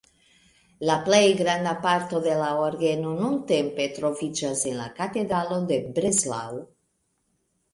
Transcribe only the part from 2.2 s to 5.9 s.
de la orgeno nuntempe troviĝas en la katedralo de